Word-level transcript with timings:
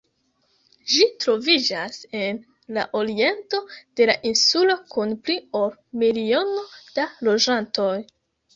Ĝi 0.93 1.03
troviĝas 1.25 1.99
en 2.21 2.39
la 2.79 2.85
oriento 3.01 3.61
de 4.01 4.09
la 4.13 4.17
insulo, 4.31 4.79
kun 4.97 5.15
pli 5.29 5.39
ol 5.63 5.71
miliono 6.05 6.67
da 6.99 7.09
loĝantoj. 7.33 7.95